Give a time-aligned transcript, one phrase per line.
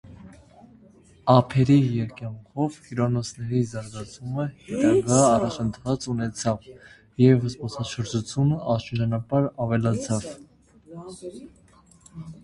[1.33, 6.67] Ափերի երկայնքով հյուրանոցների զարգացումը հետագա առաջընթաց ունեցավ,
[7.25, 10.29] և զբոսաշրջությունն աստիճանաբար ավելացավ։